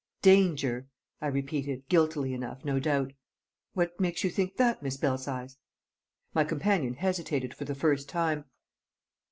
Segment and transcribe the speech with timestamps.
[0.23, 0.87] "Danger!"
[1.21, 3.13] I repeated, guiltily enough, no doubt.
[3.75, 5.57] "What makes you think that, Miss Belsize?"
[6.33, 8.45] My companion hesitated for the first time.